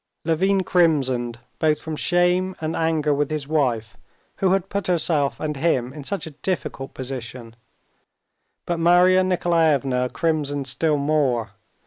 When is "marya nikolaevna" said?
8.79-10.09